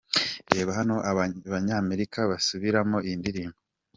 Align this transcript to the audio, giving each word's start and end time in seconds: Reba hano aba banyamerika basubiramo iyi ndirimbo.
Reba 0.53 0.71
hano 0.79 0.95
aba 1.09 1.23
banyamerika 1.51 2.19
basubiramo 2.31 2.97
iyi 3.05 3.15
ndirimbo. 3.21 3.57